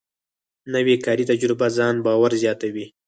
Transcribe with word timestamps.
نوې 0.73 0.95
کاري 1.05 1.23
تجربه 1.31 1.67
ځان 1.77 1.95
باور 2.05 2.31
زیاتوي 2.43 2.85